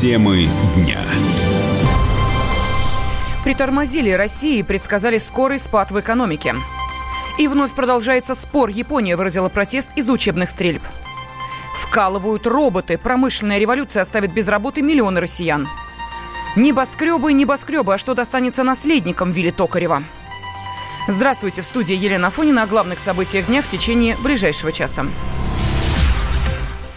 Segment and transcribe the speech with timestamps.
[0.00, 0.96] Темы дня.
[3.44, 6.54] Притормозили России и предсказали скорый спад в экономике.
[7.38, 8.70] И вновь продолжается спор.
[8.70, 10.82] Япония выразила протест из учебных стрельб.
[11.74, 12.96] Вкалывают роботы.
[12.96, 15.68] Промышленная революция оставит без работы миллионы россиян.
[16.56, 17.92] Небоскребы, небоскребы.
[17.92, 20.02] А что достанется наследникам Вилли Токарева?
[21.08, 21.60] Здравствуйте.
[21.60, 25.04] В студии Елена Фонина о главных событиях дня в течение ближайшего часа.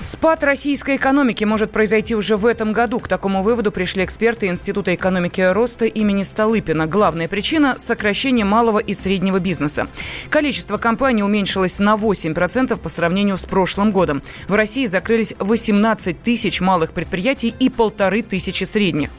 [0.03, 2.99] Спад российской экономики может произойти уже в этом году.
[2.99, 6.87] К такому выводу пришли эксперты Института экономики роста имени Столыпина.
[6.87, 9.87] Главная причина– сокращение малого и среднего бизнеса.
[10.29, 14.21] Количество компаний уменьшилось на 8% по сравнению с прошлым годом.
[14.49, 19.09] В России закрылись 18 тысяч малых предприятий и полторы тысячи средних.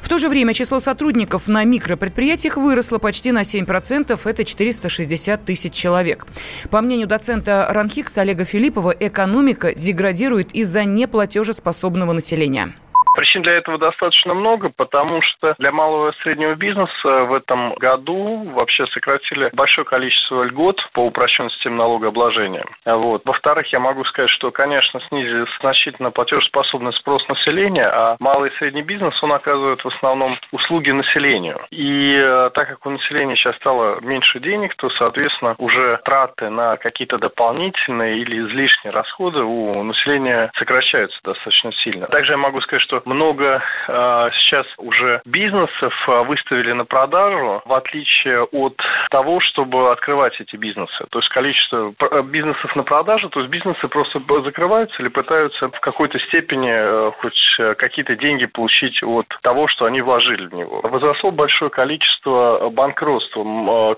[0.00, 5.72] В то же время число сотрудников на микропредприятиях выросло почти на 7%, это 460 тысяч
[5.72, 6.26] человек.
[6.70, 12.74] По мнению доцента РАНХИКС Олега Филиппова, экономика деградирует из-за неплатежеспособного населения.
[13.14, 18.50] Причин для этого достаточно много, потому что для малого и среднего бизнеса в этом году
[18.50, 22.64] вообще сократили большое количество льгот по упрощенной системе налогообложения.
[22.84, 23.22] Вот.
[23.24, 28.82] Во-вторых, я могу сказать, что, конечно, снизились значительно платежеспособный спрос населения, а малый и средний
[28.82, 31.60] бизнес, он оказывает в основном услуги населению.
[31.70, 36.76] И э, так как у населения сейчас стало меньше денег, то, соответственно, уже траты на
[36.76, 42.06] какие-то дополнительные или излишние расходы у населения сокращаются достаточно сильно.
[42.06, 47.72] Также я могу сказать, что много э, сейчас уже бизнесов а, выставили на продажу, в
[47.72, 48.76] отличие от
[49.14, 51.04] того, чтобы открывать эти бизнесы.
[51.10, 55.78] То есть количество э, бизнесов на продажу, то есть бизнесы просто закрываются или пытаются в
[55.78, 60.80] какой-то степени э, хоть э, какие-то деньги получить от того, что они вложили в него.
[60.82, 63.38] Возросло большое количество банкротств,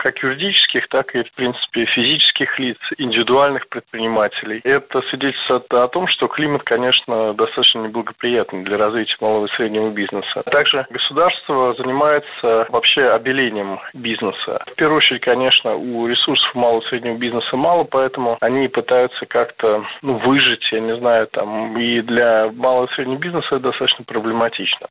[0.01, 4.61] как юридических, так и, в принципе, физических лиц, индивидуальных предпринимателей.
[4.65, 10.43] Это свидетельствует о том, что климат, конечно, достаточно неблагоприятный для развития малого и среднего бизнеса.
[10.53, 14.63] Также государство занимается вообще обелением бизнеса.
[14.67, 19.85] В первую очередь, конечно, у ресурсов малого и среднего бизнеса мало, поэтому они пытаются как-то
[20.03, 24.89] ну, выжить, я не знаю, там, и для малого и среднего бизнеса это достаточно проблематично.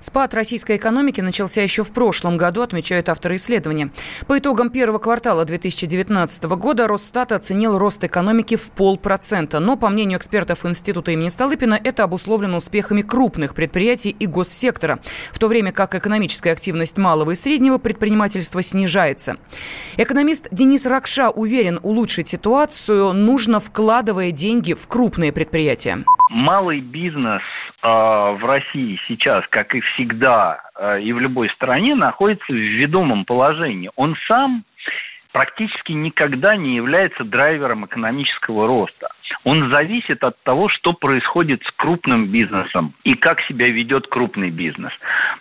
[0.00, 3.90] Спад российской экономики начался еще в прошлом году, отмечают авторы исследования.
[4.28, 9.60] По итогам первого квартала 2019 года Росстат оценил рост экономики в полпроцента.
[9.60, 14.98] Но, по мнению экспертов Института имени Столыпина, это обусловлено успехами крупных предприятий и госсектора,
[15.32, 19.23] в то время как экономическая активность малого и среднего предпринимательства снижается.
[19.96, 25.98] Экономист Денис Ракша уверен, улучшить ситуацию нужно, вкладывая деньги в крупные предприятия.
[26.30, 27.42] Малый бизнес
[27.82, 33.24] а, в России сейчас, как и всегда а, и в любой стране, находится в ведомом
[33.24, 33.90] положении.
[33.96, 34.64] Он сам
[35.32, 39.08] практически никогда не является драйвером экономического роста.
[39.44, 44.92] Он зависит от того, что происходит с крупным бизнесом и как себя ведет крупный бизнес.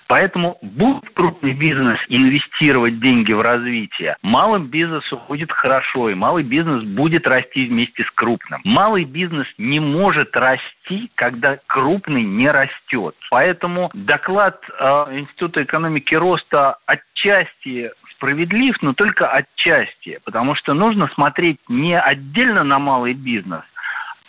[0.08, 6.84] Поэтому будет крупный бизнес инвестировать деньги в развитие, малым бизнесу будет хорошо, и малый бизнес
[6.84, 8.62] будет расти вместе с крупным.
[8.64, 13.16] Малый бизнес не может расти, когда крупный не растет.
[13.30, 17.92] Поэтому доклад э, Института экономики роста отчасти
[18.24, 23.64] справедлив, но только отчасти, потому что нужно смотреть не отдельно на малый бизнес,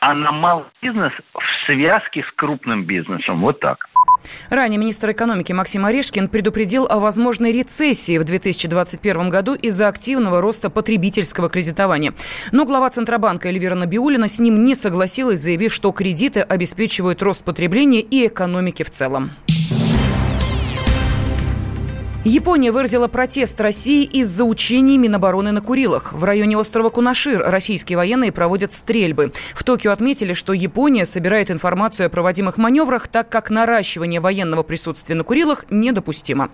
[0.05, 3.41] а на малый бизнес в связке с крупным бизнесом.
[3.41, 3.79] Вот так.
[4.51, 10.69] Ранее министр экономики Максим Орешкин предупредил о возможной рецессии в 2021 году из-за активного роста
[10.69, 12.13] потребительского кредитования.
[12.53, 18.01] Но глава Центробанка Эльвира Набиулина с ним не согласилась, заявив, что кредиты обеспечивают рост потребления
[18.01, 19.31] и экономики в целом.
[22.27, 26.15] Япония выразила протест России из-за учений Минобороны на Курилах.
[26.15, 29.31] В районе острова Кунашир российские военные проводят стрельбы.
[29.53, 35.15] В Токио отметили, что Япония собирает информацию о проводимых маневрах, так как наращивание военного присутствия
[35.15, 36.49] на Курилах недопустимо.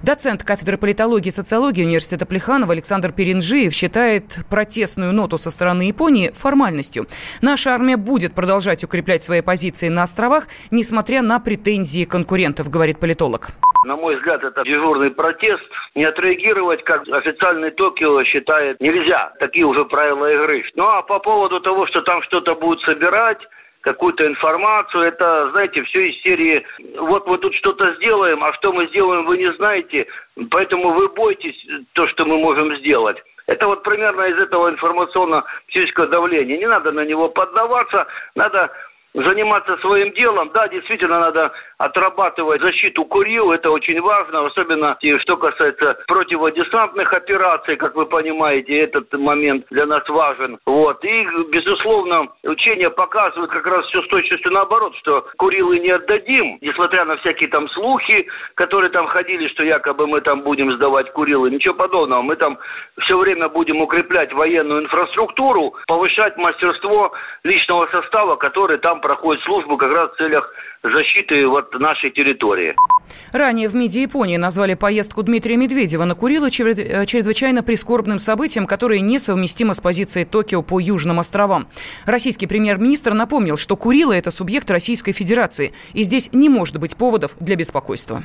[0.00, 6.30] Доцент кафедры политологии и социологии университета Плеханова Александр Перинжиев считает протестную ноту со стороны Японии
[6.32, 7.08] формальностью.
[7.40, 13.50] Наша армия будет продолжать укреплять свои позиции на островах, несмотря на претензии конкурентов, говорит политолог
[13.86, 15.62] на мой взгляд, это дежурный протест.
[15.94, 19.32] Не отреагировать, как официальный Токио считает, нельзя.
[19.38, 20.64] Такие уже правила игры.
[20.74, 23.38] Ну а по поводу того, что там что-то будут собирать,
[23.82, 25.04] какую-то информацию.
[25.04, 26.66] Это, знаете, все из серии
[26.98, 30.08] «Вот мы тут что-то сделаем, а что мы сделаем, вы не знаете,
[30.50, 31.56] поэтому вы бойтесь
[31.92, 33.16] то, что мы можем сделать».
[33.46, 36.58] Это вот примерно из этого информационно-психического давления.
[36.58, 38.72] Не надо на него поддаваться, надо
[39.16, 40.50] заниматься своим делом.
[40.52, 47.94] Да, действительно надо отрабатывать защиту Курил, это очень важно, особенно что касается противодесантных операций, как
[47.94, 50.58] вы понимаете, этот момент для нас важен.
[50.66, 51.04] Вот.
[51.04, 57.04] И, безусловно, учения показывают как раз все с точностью наоборот, что Курилы не отдадим, несмотря
[57.04, 61.50] на всякие там слухи, которые там ходили, что якобы мы там будем сдавать Курилы.
[61.50, 62.22] Ничего подобного.
[62.22, 62.58] Мы там
[63.00, 67.12] все время будем укреплять военную инфраструктуру, повышать мастерство
[67.44, 70.50] личного состава, который там проходит службу как раз в целях
[70.82, 72.74] защиты вот нашей территории.
[73.32, 76.50] Ранее в МИДе Японии назвали поездку Дмитрия Медведева на Курилы э,
[77.06, 81.68] чрезвычайно прискорбным событием, которое несовместимо с позицией Токио по Южным островам.
[82.04, 87.36] Российский премьер-министр напомнил, что Курилы– это субъект Российской Федерации, и здесь не может быть поводов
[87.38, 88.22] для беспокойства.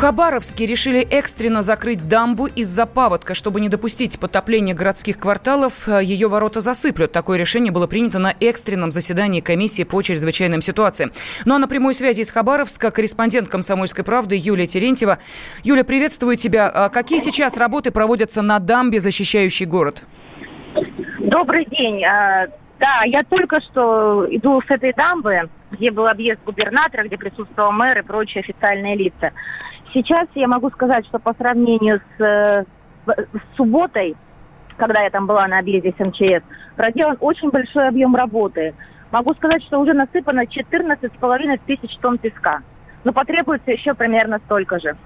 [0.00, 3.34] Хабаровске решили экстренно закрыть дамбу из-за паводка.
[3.34, 7.12] Чтобы не допустить потопления городских кварталов, э, ее ворота засыплют.
[7.12, 11.10] Такое решение было принято на экстренном заседании комиссии по чрезвычайным ситуациям.
[11.44, 15.18] Ну а на прямой связи из Хабаровска корреспондент «Комсомольской правды» Юлия Терентьева.
[15.64, 16.70] Юля, приветствую тебя.
[16.70, 20.04] А какие сейчас работы проводятся на дамбе, защищающей город?
[21.18, 22.02] Добрый день.
[22.04, 22.46] А,
[22.78, 27.98] да, я только что иду с этой дамбы, где был объезд губернатора, где присутствовал мэр
[27.98, 29.32] и прочие официальные лица.
[29.92, 32.64] Сейчас я могу сказать, что по сравнению с, э,
[33.06, 34.16] с субботой,
[34.76, 36.44] когда я там была на объезде с МЧС,
[36.76, 38.74] проделан очень большой объем работы.
[39.10, 42.60] Могу сказать, что уже насыпано 14,5 тысяч тонн песка.
[43.02, 44.96] Но потребуется еще примерно столько же.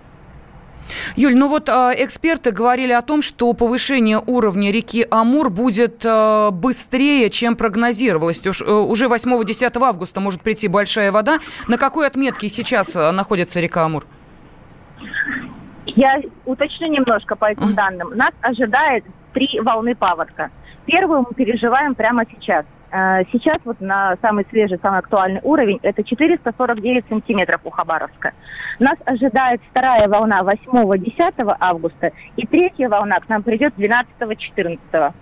[1.17, 6.51] Юль, ну вот э, эксперты говорили о том, что повышение уровня реки Амур будет э,
[6.51, 8.45] быстрее, чем прогнозировалось.
[8.47, 11.39] Уж, э, уже 8-10 августа может прийти большая вода.
[11.69, 14.05] На какой отметке сейчас э, находится река Амур?
[15.87, 18.11] Я уточню немножко по этим данным.
[18.17, 20.51] Нас ожидает три волны паводка.
[20.87, 22.65] Первую мы переживаем прямо сейчас.
[22.91, 28.33] Э, сейчас вот на самый свежий, самый актуальный уровень это 449 сантиметров у Хабаровска.
[28.79, 35.13] Нас ожидает вторая волна 8-10 августа и третья волна к нам придет 12-14.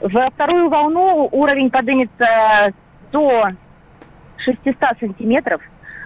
[0.00, 2.72] Во вторую волну уровень поднимется
[3.12, 3.50] до
[4.38, 5.60] 600 сантиметров,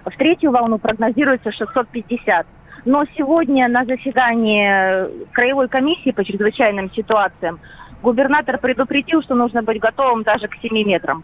[0.05, 2.47] в третью волну прогнозируется 650.
[2.85, 7.61] Но сегодня на заседании Краевой комиссии по чрезвычайным ситуациям
[8.03, 11.23] губернатор предупредил, что нужно быть готовым даже к 7 метрам.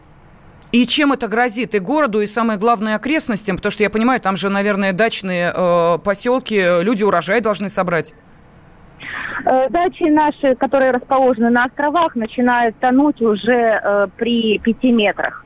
[0.71, 3.57] И чем это грозит и городу, и самое главное окрестностям?
[3.57, 8.15] Потому что я понимаю, там же, наверное, дачные э, поселки, люди урожай должны собрать.
[9.47, 15.45] Э, дачи наши, которые расположены на островах, начинают тонуть уже э, при 5 метрах.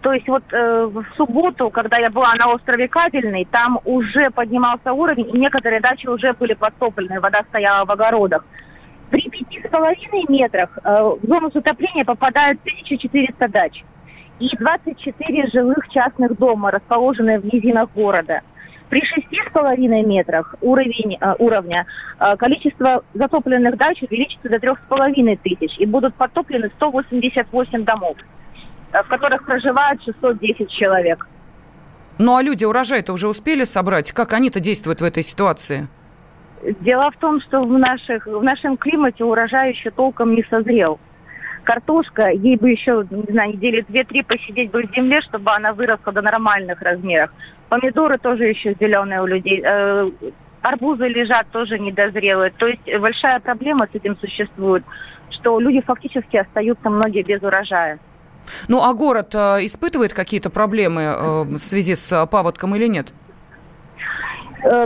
[0.00, 4.92] То есть вот э, в субботу, когда я была на острове Кабельный, там уже поднимался
[4.92, 8.44] уровень, и некоторые дачи уже были подтоплены, вода стояла в огородах.
[9.10, 10.88] При пяти с половиной метрах э,
[11.20, 13.82] в зону затопления попадают 1400 дач
[14.38, 18.42] и 24 жилых частных дома, расположенные в низинах города.
[18.88, 21.86] При шести с половиной метрах уровень, э, уровня
[22.20, 28.16] э, количество затопленных дач увеличится до трех с половиной тысяч и будут подтоплены 188 домов.
[28.92, 31.26] Э, в которых проживает 610 человек.
[32.18, 34.12] Ну а люди урожай-то уже успели собрать?
[34.12, 35.88] Как они-то действуют в этой ситуации?
[36.80, 41.00] Дело в том, что в, наших, в нашем климате урожай еще толком не созрел.
[41.64, 46.12] Картошка, ей бы еще, не знаю, недели две-три посидеть бы в земле, чтобы она выросла
[46.12, 47.30] до нормальных размеров.
[47.68, 49.62] Помидоры тоже еще зеленые у людей.
[49.64, 50.10] Э,
[50.60, 52.50] арбузы лежат тоже недозрелые.
[52.50, 54.84] То есть большая проблема с этим существует,
[55.30, 57.98] что люди фактически остаются многие без урожая.
[58.68, 63.12] Ну, а город э, испытывает какие-то проблемы э, в связи с э, паводком или нет?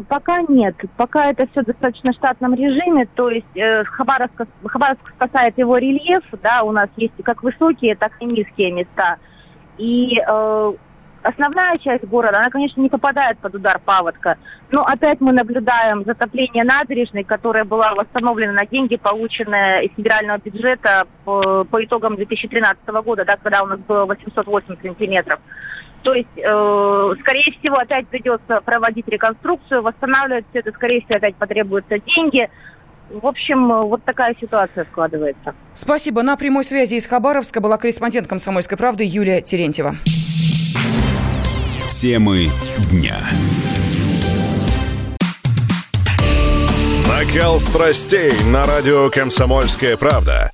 [0.08, 0.74] Пока нет.
[0.96, 3.06] Пока это все в достаточно штатном режиме.
[3.14, 3.46] То есть
[3.90, 6.22] Хабаровск, Хабаровск спасает его рельеф.
[6.42, 9.18] Да, у нас есть как высокие, так и низкие места.
[9.76, 10.18] И
[11.26, 14.38] основная часть города, она, конечно, не попадает под удар паводка.
[14.70, 21.06] Но опять мы наблюдаем затопление набережной, которая была восстановлена на деньги, полученные из федерального бюджета
[21.24, 25.40] по, по итогам 2013 года, да, когда у нас было 808 сантиметров.
[26.02, 31.34] То есть, э, скорее всего, опять придется проводить реконструкцию, восстанавливать все это, скорее всего, опять
[31.36, 32.48] потребуются деньги.
[33.10, 35.54] В общем, вот такая ситуация складывается.
[35.74, 36.22] Спасибо.
[36.22, 39.94] На прямой связи из Хабаровска была корреспондент «Комсомольской правды» Юлия Терентьева.
[41.96, 42.50] Темы
[42.90, 43.26] дня.
[47.08, 50.52] Накал страстей на радио «Комсомольская правда».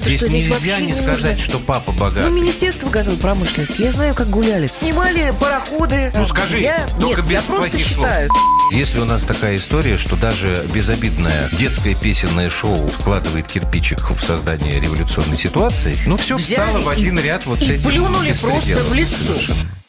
[0.00, 2.28] Здесь, что, здесь нельзя не сказать, что папа богат.
[2.28, 3.82] Ну, Министерство газовой промышленности.
[3.82, 4.66] Я знаю, как гуляли.
[4.66, 6.10] Снимали пароходы.
[6.12, 6.88] Ну, скажи, я...
[7.00, 8.08] только Нет, без я плохих слов.
[8.08, 8.30] Считаю.
[8.72, 14.80] Если у нас такая история, что даже безобидное детское песенное шоу вкладывает кирпичик в создание
[14.80, 18.32] революционной ситуации, ну, все Взяли встало в один и, ряд вот и с этим плюнули
[18.32, 19.14] просто в лицо.
[19.16, 19.79] Совершенно.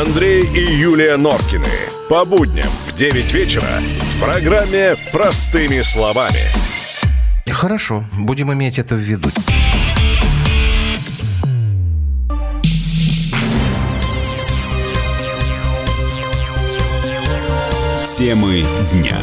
[0.00, 1.66] Андрей и Юлия Норкины.
[2.08, 3.68] По будням в 9 вечера
[4.00, 6.40] в программе «Простыми словами».
[7.46, 9.28] Хорошо, будем иметь это в виду.
[18.16, 19.18] Темы дня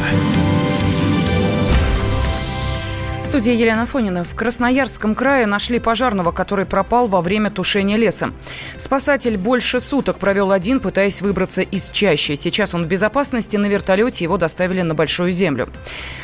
[3.28, 4.24] студии Елена Фонина.
[4.24, 8.32] В Красноярском крае нашли пожарного, который пропал во время тушения леса.
[8.78, 12.36] Спасатель больше суток провел один, пытаясь выбраться из чащи.
[12.36, 13.58] Сейчас он в безопасности.
[13.58, 15.68] На вертолете его доставили на Большую Землю.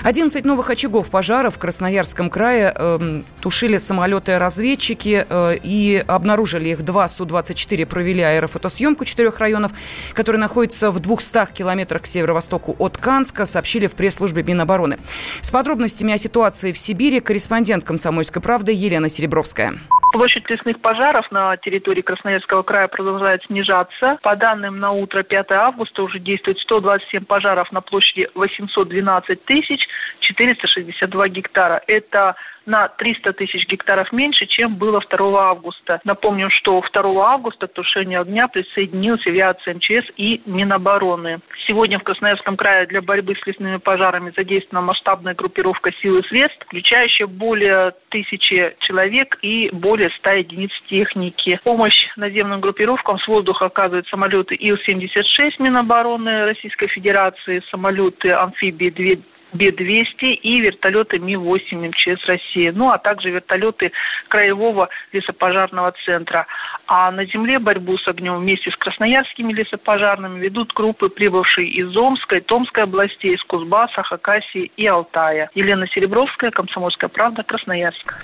[0.03, 6.87] 11 новых очагов пожара в Красноярском крае э, тушили самолеты-разведчики э, и обнаружили их.
[6.87, 9.73] Два Су-24 провели аэрофотосъемку четырех районов,
[10.15, 14.99] которые находятся в 200 километрах к северо-востоку от Канска, сообщили в пресс-службе Минобороны.
[15.43, 19.75] С подробностями о ситуации в Сибири Сибири корреспондент «Комсомольской правды» Елена Серебровская.
[20.15, 24.17] Площадь лесных пожаров на территории Красноярского края продолжает снижаться.
[24.23, 29.85] По данным на утро 5 августа уже действует 127 пожаров на площади 812 тысяч
[30.21, 31.83] 462 гектара.
[31.89, 36.01] Это на 300 тысяч гектаров меньше, чем было 2 августа.
[36.05, 41.41] Напомню, что 2 августа к тушению огня присоединился авиация МЧС и Минобороны.
[41.67, 46.65] Сегодня в Красноярском крае для борьбы с лесными пожарами задействована масштабная группировка сил и средств,
[46.65, 51.61] включающая более тысячи человек и более 100 единиц техники.
[51.65, 58.91] Помощь наземным группировкам с воздуха оказывают самолеты Ил-76 Минобороны Российской Федерации, самолеты амфибии
[59.55, 63.93] Б-200 и вертолеты Ми-8 МЧС России, ну а также вертолеты
[64.29, 66.47] Краевого лесопожарного центра.
[66.87, 72.41] А на земле борьбу с огнем вместе с красноярскими лесопожарными ведут группы, прибывшие из Омской,
[72.41, 75.51] Томской областей, из Кузбасса, Хакасии и Алтая.
[75.55, 78.15] Елена Серебровская, Комсомольская правда, Красноярск.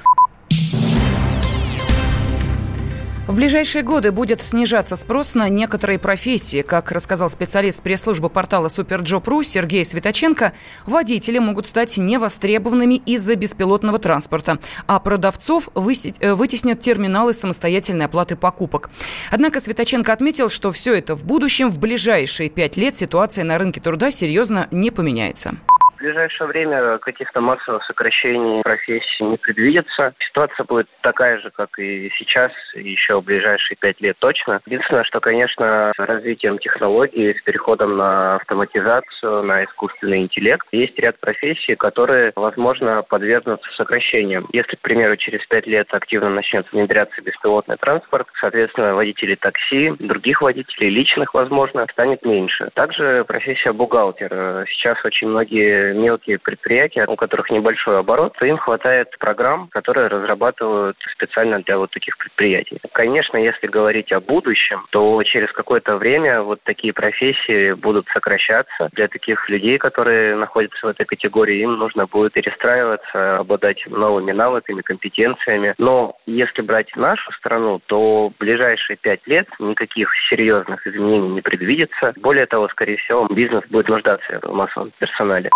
[3.31, 6.63] В ближайшие годы будет снижаться спрос на некоторые профессии.
[6.63, 10.53] Как рассказал специалист пресс-службы портала Superjob.ru Сергей Светоченко,
[10.85, 14.59] водители могут стать невостребованными из-за беспилотного транспорта,
[14.89, 18.91] а продавцов э, вытеснят терминалы самостоятельной оплаты покупок.
[19.31, 23.81] Однако Светоченко отметил, что все это в будущем, в ближайшие пять лет ситуация на рынке
[23.81, 25.55] труда серьезно не поменяется
[26.01, 30.15] ближайшее время каких-то массовых сокращений профессий не предвидится.
[30.19, 34.61] Ситуация будет такая же, как и сейчас, еще в ближайшие пять лет точно.
[34.67, 41.19] Единственное, что, конечно, с развитием технологий, с переходом на автоматизацию, на искусственный интеллект, есть ряд
[41.21, 44.49] профессий, которые, возможно, подвергнутся сокращениям.
[44.53, 50.43] Если, к примеру, через пять лет активно начнет внедряться беспилотный транспорт, соответственно, водителей такси, других
[50.43, 52.71] водителей, личных, возможно, станет меньше.
[52.75, 54.65] Также профессия бухгалтер.
[54.69, 61.61] Сейчас очень многие мелкие предприятия, у которых небольшой оборот, им хватает программ, которые разрабатывают специально
[61.61, 62.79] для вот таких предприятий.
[62.93, 68.89] Конечно, если говорить о будущем, то через какое-то время вот такие профессии будут сокращаться.
[68.93, 74.83] Для таких людей, которые находятся в этой категории, им нужно будет перестраиваться, обладать новыми навыками,
[74.83, 75.75] компетенциями.
[75.79, 82.13] Но если брать нашу страну, то в ближайшие пять лет никаких серьезных изменений не предвидится.
[82.17, 85.51] Более того, скорее всего, бизнес будет нуждаться в массовом персонале.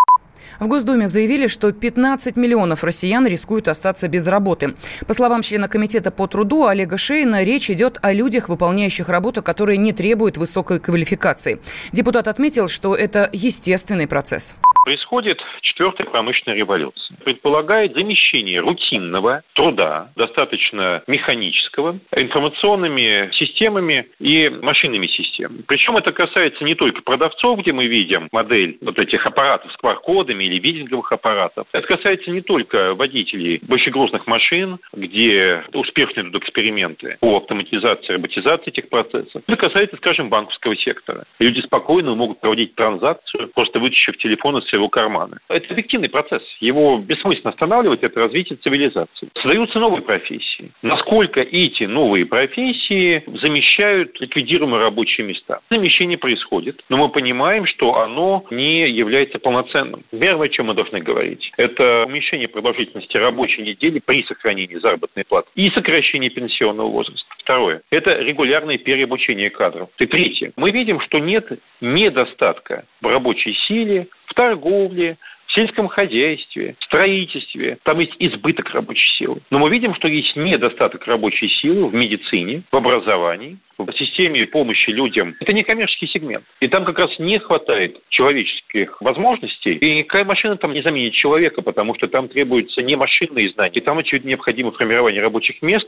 [0.60, 4.74] В Госдуме заявили, что 15 миллионов россиян рискуют остаться без работы.
[5.06, 9.78] По словам члена Комитета по труду Олега Шейна, речь идет о людях, выполняющих работу, которые
[9.78, 11.60] не требуют высокой квалификации.
[11.92, 14.56] Депутат отметил, что это естественный процесс.
[14.84, 17.16] Происходит четвертая промышленная революция.
[17.24, 25.62] Предполагает замещение рутинного труда, достаточно механического, информационными системами и машинными системами.
[25.66, 30.44] Причем это касается не только продавцов, где мы видим модель вот этих аппаратов с QR-кодами
[30.44, 31.66] или видинговых аппаратов.
[31.72, 38.90] Это касается не только водителей большегрузных машин, где успешно идут эксперименты по автоматизации, роботизации этих
[38.90, 39.42] процессов.
[39.46, 41.24] Это касается, скажем, банковского сектора.
[41.38, 45.38] Люди спокойно могут проводить транзакцию, просто вытащив телефон из своего кармана.
[45.48, 46.42] Это эффективный процесс.
[46.60, 49.28] Его бессмысленно останавливать, это развитие цивилизации.
[49.36, 50.72] Создаются новые профессии.
[50.82, 55.60] Насколько эти новые профессии замещают ликвидируемые рабочие места?
[55.70, 60.02] Замещение происходит, но мы понимаем, что оно не является полноценным.
[60.10, 65.48] Первое, о чем мы должны говорить, это уменьшение продолжительности рабочей недели при сохранении заработной платы
[65.54, 67.26] и сокращение пенсионного возраста.
[67.38, 69.88] Второе– это регулярное переобучение кадров.
[69.98, 71.46] И третье– мы видим, что нет
[71.80, 77.78] недостатка в рабочей силе, в торговле, в сельском хозяйстве, в строительстве.
[77.84, 79.40] Там есть избыток рабочей силы.
[79.50, 84.90] Но мы видим, что есть недостаток рабочей силы в медицине, в образовании, в системе помощи
[84.90, 86.44] людям, это не коммерческий сегмент.
[86.60, 89.72] И там как раз не хватает человеческих возможностей.
[89.72, 93.74] И никакая машина там не заменит человека, потому что там требуются не машинные знания.
[93.74, 95.86] И там, очевидно, необходимо формирование рабочих мест.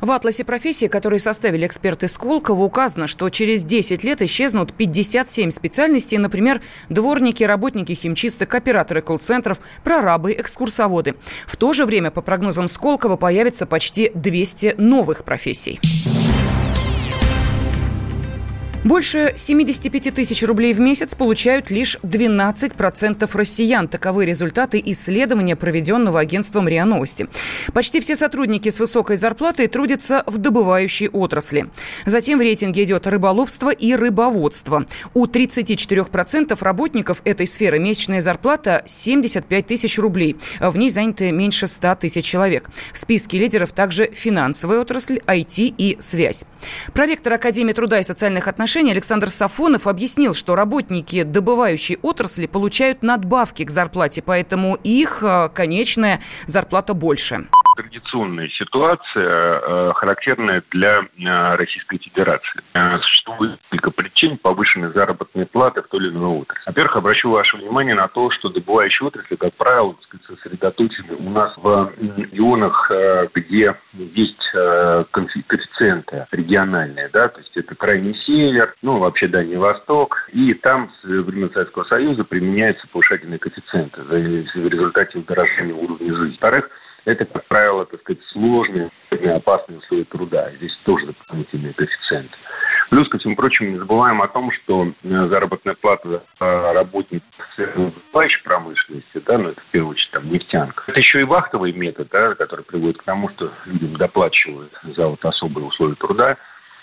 [0.00, 6.18] В атласе профессий, которые составили эксперты Сколково, указано, что через 10 лет исчезнут 57 специальностей,
[6.18, 11.14] например, дворники, работники химчисток, операторы колл-центров, прорабы, экскурсоводы.
[11.46, 15.78] В то же время, по прогнозам Сколково, появится почти 200 новых профессий.
[18.88, 23.86] Больше 75 тысяч рублей в месяц получают лишь 12% россиян.
[23.86, 27.28] Таковы результаты исследования, проведенного агентством РИА Новости.
[27.74, 31.68] Почти все сотрудники с высокой зарплатой трудятся в добывающей отрасли.
[32.06, 34.86] Затем в рейтинге идет рыболовство и рыбоводство.
[35.12, 40.38] У 34% работников этой сферы месячная зарплата 75 тысяч рублей.
[40.60, 42.70] В ней заняты меньше 100 тысяч человек.
[42.94, 46.46] В списке лидеров также финансовая отрасль, IT и связь.
[46.94, 53.02] Проректор Академии труда и социальных отношений отношений Александр Сафонов объяснил, что работники добывающей отрасли получают
[53.02, 57.48] надбавки к зарплате, поэтому их э, конечная зарплата больше
[58.18, 62.62] традиционная ситуация, э, характерная для э, Российской Федерации.
[62.74, 66.62] Э, существует несколько причин повышенной заработной платы в той или иной отрасли.
[66.66, 69.94] Во-первых, обращу ваше внимание на то, что добывающие отрасли, как правило,
[70.26, 72.90] сосредоточены у нас в регионах,
[73.34, 80.54] где есть коэффициенты региональные, да, то есть это крайний север, ну, вообще Дальний Восток, и
[80.54, 86.38] там с времен Советского Союза применяются повышательные коэффициенты в результате удорожания уровня жизни.
[86.40, 86.70] Во-вторых,
[87.04, 90.50] это, как правило, так сказать, сложные, опасные условия труда.
[90.56, 92.36] Здесь тоже дополнительные коэффициенты.
[92.90, 99.22] Плюс, ко всему прочему, не забываем о том, что э, заработная плата работников добывающей промышленности,
[99.26, 100.84] да, ну, это в первую очередь там нефтянка.
[100.86, 105.24] Это еще и вахтовый метод, да, который приводит к тому, что людям доплачивают за вот
[105.24, 106.36] особые условия труда,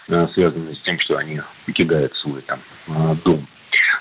[0.07, 3.47] э, связанные с тем, что они покидают свой там э, дом.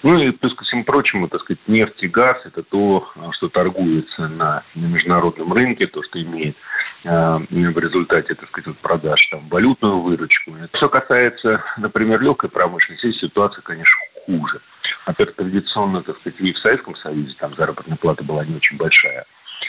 [0.02, 4.28] Ну и плюс ко всему прочему, так сказать, нефть и газ– это то, что торгуется
[4.28, 6.57] на, на международном рынке, то, что имеет
[7.04, 10.52] э, в результате, так сказать, продаж там, валютную выручку.
[10.75, 14.61] Что касается, например, легкой промышленности, ситуация, конечно, хуже.
[15.07, 19.25] Во-первых, традиционно, так сказать, и в Советском Союзе там заработная плата была не очень большая.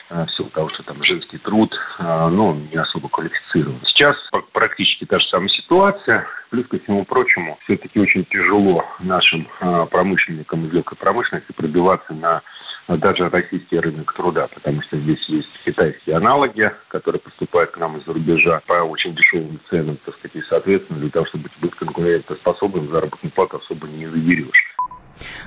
[0.09, 3.79] Э, в силу того, что там женский труд, э, ну, не особо квалифицирован.
[3.85, 4.15] Сейчас
[4.53, 6.27] практически та же самая ситуация.
[6.51, 12.41] Плюс ко всему прочему, все-таки очень тяжело нашим э, промышленникам из легкой промышленности пробиваться на
[12.87, 18.13] даже российский рынок труда, потому что здесь есть китайские аналоги, которые поступают к нам из-за
[18.13, 23.33] рубежа по очень дешевым ценам, так сказать, и, соответственно, для того, чтобы быть конкурентоспособным, заработную
[23.33, 24.74] плату особо не заберешь.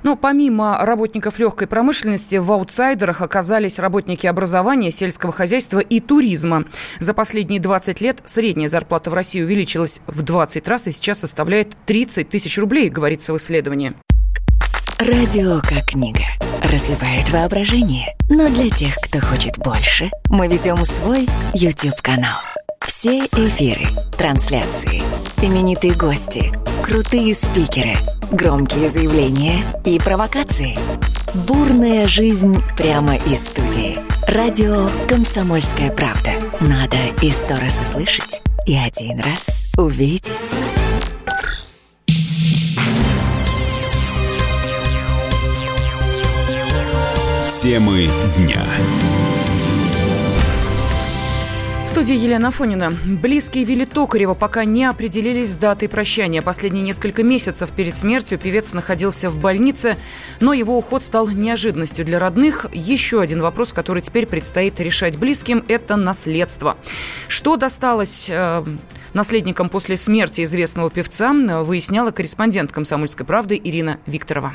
[0.02, 6.64] Но помимо работников легкой промышленности, в аутсайдерах оказались работники образования, сельского хозяйства и туризма.
[7.00, 11.76] За последние 20 лет средняя зарплата в России увеличилась в 20 раз и сейчас составляет
[11.86, 13.94] 30 тысяч рублей, говорится в исследовании.
[14.98, 16.24] Радио как книга.
[16.60, 18.16] Разливает воображение.
[18.28, 22.36] Но для тех, кто хочет больше, мы ведем свой YouTube-канал.
[22.98, 25.00] Все эфиры, трансляции,
[25.40, 27.94] именитые гости, крутые спикеры,
[28.32, 30.76] громкие заявления и провокации.
[31.46, 34.00] Бурная жизнь прямо из студии.
[34.26, 36.32] Радио «Комсомольская правда».
[36.58, 40.32] Надо и сто раз услышать, и один раз увидеть.
[47.62, 48.64] Темы дня
[51.88, 52.92] студии Елена Фонина.
[53.06, 56.42] Близкие Вилли Токарева пока не определились с датой прощания.
[56.42, 59.96] Последние несколько месяцев перед смертью певец находился в больнице,
[60.40, 62.66] но его уход стал неожиданностью для родных.
[62.74, 66.76] Еще один вопрос, который теперь предстоит решать близким, это наследство.
[67.26, 68.64] Что досталось э,
[69.14, 74.52] наследникам после смерти известного певца, выясняла корреспондент «Комсомольской правды» Ирина Викторова.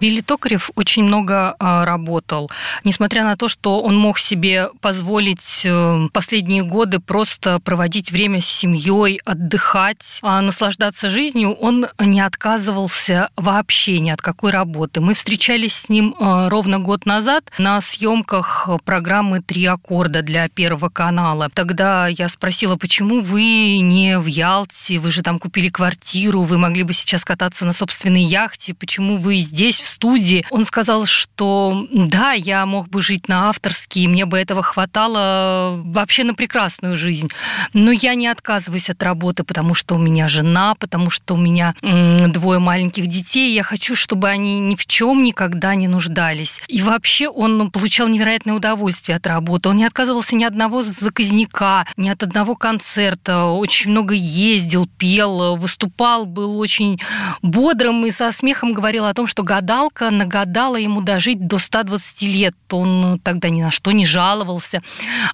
[0.00, 2.50] Вилли Токарев очень много а, работал.
[2.84, 8.46] Несмотря на то, что он мог себе позволить э, последние годы просто проводить время с
[8.46, 15.00] семьей, отдыхать, а наслаждаться жизнью, он не отказывался вообще ни от какой работы.
[15.00, 20.88] Мы встречались с ним э, ровно год назад на съемках программы «Три аккорда» для Первого
[20.88, 21.48] канала.
[21.54, 26.82] Тогда я спросила, почему вы не в Ялте, вы же там купили квартиру, вы могли
[26.82, 32.66] бы сейчас кататься на собственной яхте, почему вы здесь, студии, он сказал, что да, я
[32.66, 37.28] мог бы жить на авторские, мне бы этого хватало вообще на прекрасную жизнь.
[37.72, 41.74] Но я не отказываюсь от работы, потому что у меня жена, потому что у меня
[41.82, 43.54] двое маленьких детей.
[43.54, 46.60] Я хочу, чтобы они ни в чем никогда не нуждались.
[46.68, 49.68] И вообще он получал невероятное удовольствие от работы.
[49.68, 53.44] Он не отказывался ни одного заказника, ни от одного концерта.
[53.44, 57.00] Очень много ездил, пел, выступал, был очень
[57.42, 59.42] бодрым и со смехом говорил о том, что
[59.76, 62.54] гадалка нагадала ему дожить до 120 лет.
[62.70, 64.82] Он тогда ни на что не жаловался.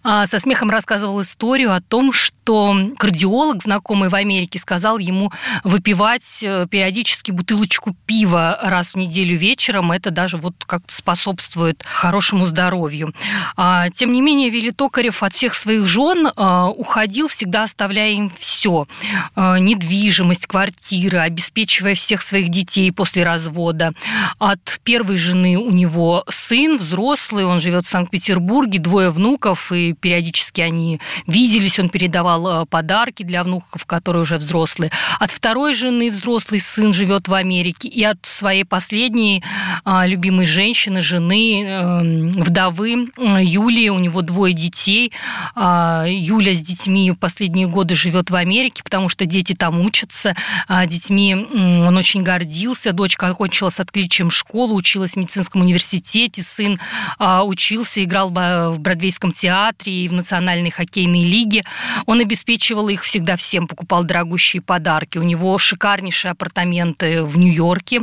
[0.02, 5.30] А со смехом рассказывал историю о том, что кардиолог, знакомый в Америке, сказал ему
[5.62, 9.92] выпивать э, периодически бутылочку пива раз в неделю вечером.
[9.92, 13.14] Это даже вот как-то способствует хорошему здоровью.
[13.56, 18.32] А, тем не менее, Вилли Токарев от всех своих жен а, уходил, всегда оставляя им
[18.36, 18.88] все.
[19.36, 23.92] Недвижимость, квартиры, обеспечивая всех своих детей после развода.
[24.38, 30.60] От первой жены у него сын взрослый, он живет в Санкт-Петербурге, двое внуков, и периодически
[30.60, 34.90] они виделись, он передавал подарки для внуков, которые уже взрослые.
[35.18, 39.42] От второй жены взрослый сын живет в Америке, и от своей последней
[39.84, 45.12] любимой женщины, жены, эм, вдовы Юлии, у него двое детей.
[45.54, 50.34] А, Юля с детьми последние годы живет в Америке, потому что дети там учатся.
[50.68, 52.92] А, детьми он очень гордился.
[52.92, 56.42] Дочка окончила с отличием школу, училась в медицинском университете.
[56.42, 56.78] Сын
[57.18, 61.64] а, учился, играл в Бродвейском театре и в Национальной хоккейной лиге.
[62.06, 65.18] Он обеспечивал их всегда всем, покупал дорогущие подарки.
[65.18, 68.02] У него шикарнейшие апартаменты в Нью-Йорке.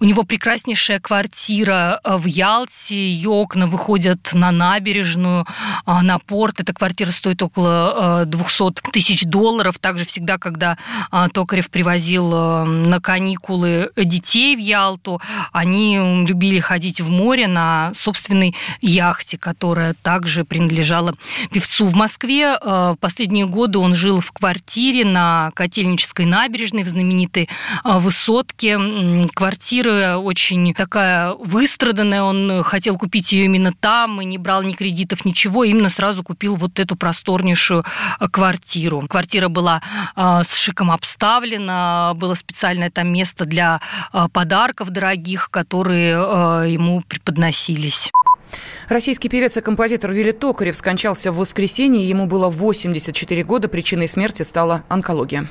[0.00, 2.94] У него прекраснейшая квартира в Ялте.
[2.94, 5.46] Ее окна выходят на набережную,
[5.86, 6.60] на порт.
[6.60, 9.78] Эта квартира стоит около 200 э, тысяч долларов.
[9.78, 10.78] Также всегда, когда
[11.10, 12.28] а, Токарев привозил
[12.64, 15.20] на каникулы детей в Ялту,
[15.54, 21.14] они любили ходить в море на собственной яхте, которая также принадлежала
[21.52, 21.86] певцу.
[21.86, 27.48] В Москве э, последние годы он жил в квартире на Котельнической набережной в знаменитой
[27.84, 28.78] высотке.
[29.34, 35.24] Квартира очень такая выстраданная, он хотел купить ее именно там и не брал ни кредитов,
[35.24, 37.84] ничего, именно сразу купил вот эту просторнейшую
[38.18, 39.02] э, квартиру.
[39.08, 39.82] Квартира была
[40.16, 43.80] э, с шиком обставлена, было специальное там место для
[44.12, 46.12] э, подарков дорогих, которые
[46.72, 48.10] ему преподносились.
[48.88, 52.06] Российский певец и композитор Вилли Токарев скончался в воскресенье.
[52.06, 53.68] Ему было 84 года.
[53.68, 55.48] Причиной смерти стала онкология.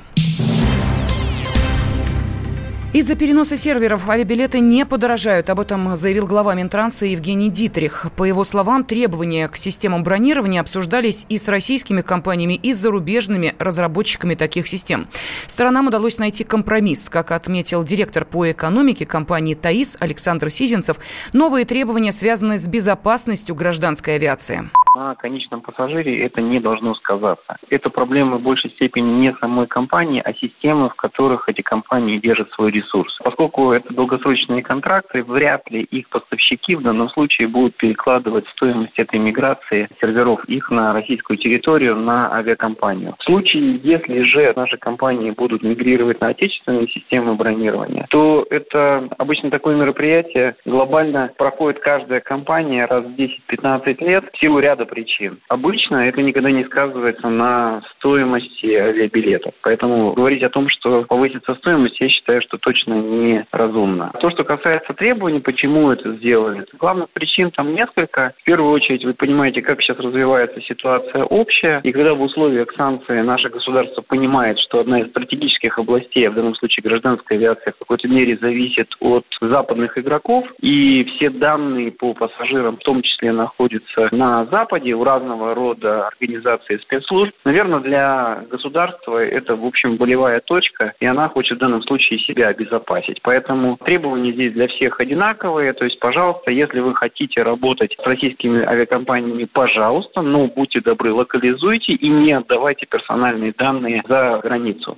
[2.94, 5.50] Из-за переноса серверов авиабилеты не подорожают.
[5.50, 8.06] Об этом заявил глава Минтранса Евгений Дитрих.
[8.16, 13.56] По его словам, требования к системам бронирования обсуждались и с российскими компаниями, и с зарубежными
[13.58, 15.08] разработчиками таких систем.
[15.48, 17.10] Сторонам удалось найти компромисс.
[17.10, 21.00] Как отметил директор по экономике компании «ТАИС» Александр Сизинцев,
[21.34, 27.58] новые требования связаны с безопасностью гражданской авиации на конечном пассажире это не должно сказаться.
[27.70, 32.52] Это проблема в большей степени не самой компании, а системы, в которых эти компании держат
[32.52, 33.18] свой ресурс.
[33.24, 39.20] Поскольку это долгосрочные контракты, вряд ли их поставщики в данном случае будут перекладывать стоимость этой
[39.20, 43.16] миграции серверов их на российскую территорию на авиакомпанию.
[43.20, 49.50] В случае, если же наши компании будут мигрировать на отечественные системы бронирования, то это обычно
[49.50, 55.40] такое мероприятие глобально проходит каждая компания раз в 10-15 лет в силу ряда ряда причин.
[55.50, 59.54] Обычно это никогда не сказывается на стоимости авиабилетов.
[59.62, 64.12] Поэтому говорить о том, что повысится стоимость, я считаю, что точно не разумно.
[64.20, 68.34] То, что касается требований, почему это сделали, главных причин там несколько.
[68.42, 73.24] В первую очередь, вы понимаете, как сейчас развивается ситуация общая, и когда в условиях санкций
[73.24, 77.80] наше государство понимает, что одна из стратегических областей, а в данном случае гражданская авиация, в
[77.80, 84.10] какой-то мере зависит от западных игроков, и все данные по пассажирам в том числе находятся
[84.12, 87.32] на Западе, Западе у разного рода организаций спецслужб.
[87.46, 92.48] Наверное, для государства это, в общем, болевая точка, и она хочет в данном случае себя
[92.48, 93.22] обезопасить.
[93.22, 95.74] Поэтому требования здесь для всех одинаковые.
[95.74, 101.94] То есть, пожалуйста, если вы хотите работать с российскими авиакомпаниями, пожалуйста, но будьте добры, локализуйте
[101.94, 104.98] и не отдавайте персональные данные за границу.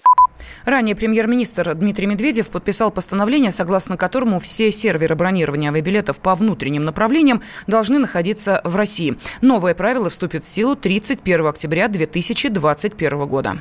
[0.65, 7.41] Ранее премьер-министр Дмитрий Медведев подписал постановление, согласно которому все серверы бронирования авиабилетов по внутренним направлениям
[7.67, 9.17] должны находиться в России.
[9.41, 13.57] Новое правило вступит в силу 31 октября 2021 года.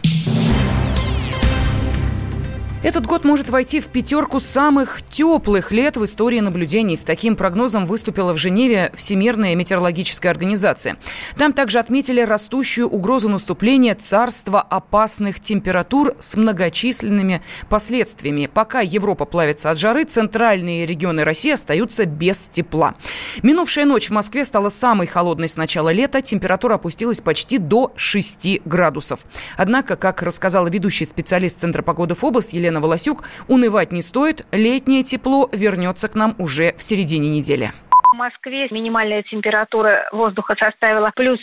[2.84, 6.98] Этот год может войти в пятерку самых теплых лет в истории наблюдений.
[6.98, 10.98] С таким прогнозом выступила в Женеве Всемирная метеорологическая организация.
[11.38, 18.50] Там также отметили растущую угрозу наступления царства опасных температур с многочисленными последствиями.
[18.52, 22.96] Пока Европа плавится от жары, центральные регионы России остаются без тепла.
[23.42, 26.20] Минувшая ночь в Москве стала самой холодной с начала лета.
[26.20, 29.20] Температура опустилась почти до 6 градусов.
[29.56, 35.04] Однако, как рассказала ведущий специалист Центра погоды ФОБОС Елена Елена Волосюк, унывать не стоит, летнее
[35.04, 37.72] тепло вернется к нам уже в середине недели.
[38.14, 41.40] В Москве минимальная температура воздуха составила плюс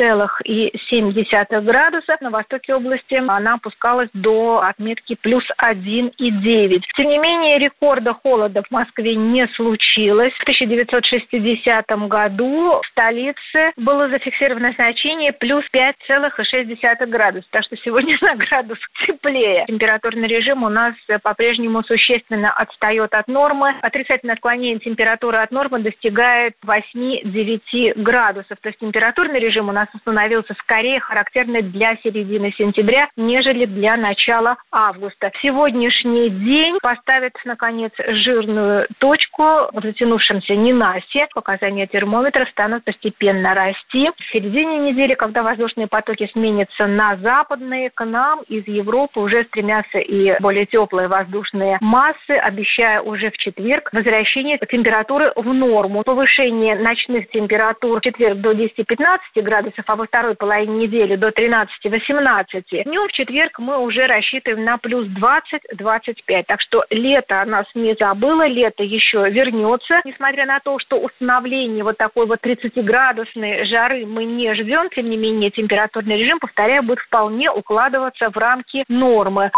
[0.00, 2.16] 6,7 градуса.
[2.22, 6.80] На востоке области она опускалась до отметки плюс 1,9.
[6.96, 10.32] Тем не менее, рекорда холода в Москве не случилось.
[10.38, 17.46] В 1960 году в столице было зафиксировано значение плюс 5,6 градуса.
[17.50, 19.66] Так что сегодня на градус теплее.
[19.66, 23.74] Температурный режим у нас по-прежнему существенно отстает от нормы.
[23.82, 28.58] Отрицательное отклонение температуры от нормы достигает 8-9 градусов.
[28.60, 34.56] То есть температурный режим у нас установился скорее характерный для середины сентября, нежели для начала
[34.70, 35.30] августа.
[35.42, 39.42] Сегодняшний день поставят, наконец, жирную точку
[39.72, 41.28] в затянувшемся ненастье.
[41.34, 44.10] Показания термометра станут постепенно расти.
[44.16, 49.98] В середине недели, когда воздушные потоки сменятся на западные, к нам из Европы уже стремятся
[49.98, 56.02] и более теплые воздушные массы, обещая уже в четверг возвращение температуры в норму.
[56.02, 62.62] Повышение ночных температур в четверг до 10-15 градусов, а во второй половине недели до 13-18.
[62.84, 66.44] Днем в четверг мы уже рассчитываем на плюс 20-25.
[66.48, 70.00] Так что лето нас не забыло, лето еще вернется.
[70.04, 75.16] Несмотря на то, что установление вот такой вот 30-градусной жары мы не ждем, тем не
[75.16, 79.52] менее температурный режим, повторяю, будет вполне укладываться в рамки нормы.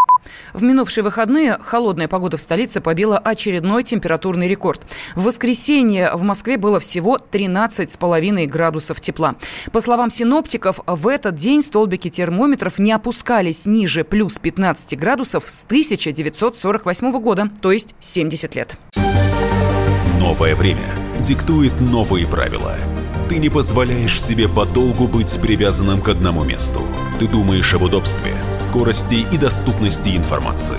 [0.53, 4.81] В минувшие выходные холодная погода в столице побила очередной температурный рекорд.
[5.15, 9.37] В воскресенье в Москве было всего 13,5 градусов тепла.
[9.73, 15.65] По словам синоптиков, в этот день столбики термометров не опускались ниже плюс 15 градусов с
[15.65, 18.79] 1948 года, то есть 70 лет.
[20.19, 22.77] Новое время диктует новые правила.
[23.29, 26.83] Ты не позволяешь себе подолгу быть привязанным к одному месту.
[27.19, 30.79] Ты думаешь об удобстве, скорости и доступности информации.